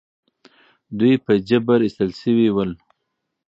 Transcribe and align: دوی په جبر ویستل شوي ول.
دوی 0.99 1.13
په 1.25 1.33
جبر 1.47 1.79
ویستل 1.81 2.11
شوي 2.21 2.47
ول. 2.51 2.71